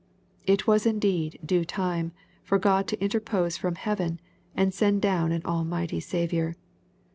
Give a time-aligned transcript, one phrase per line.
[0.47, 2.11] It was indeed" due time"
[2.41, 4.19] for God to interpose from heaven,
[4.55, 6.55] and send down an almighty Saviour.